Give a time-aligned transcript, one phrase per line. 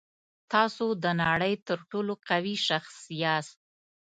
[0.53, 3.57] تاسو د نړۍ تر ټولو قوي شخص یاست.